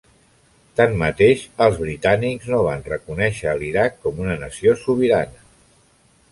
[0.79, 5.49] Tanmateix, els britànics no van reconèixer a l'Iraq com una nació sobirana.